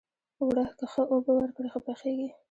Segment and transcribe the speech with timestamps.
[0.41, 2.29] اوړه که ښه اوبه ورکړې، ښه پخیږي